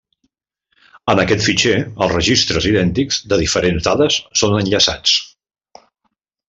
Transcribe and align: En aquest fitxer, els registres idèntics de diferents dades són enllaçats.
En 1.13 1.19
aquest 1.23 1.43
fitxer, 1.49 1.75
els 2.05 2.15
registres 2.17 2.69
idèntics 2.71 3.21
de 3.35 3.41
diferents 3.45 3.89
dades 3.91 4.21
són 4.43 4.61
enllaçats. 4.65 5.17